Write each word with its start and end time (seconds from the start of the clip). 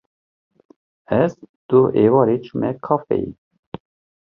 Ez 1.19 1.29
duh 1.67 1.89
êvarê 2.03 2.37
çûme 2.45 2.69
kafeyê. 2.85 3.31